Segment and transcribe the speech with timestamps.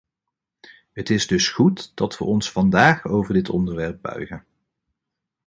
[0.93, 4.45] Het is dus goed dat we ons vandaag over dit onderwerp buigen.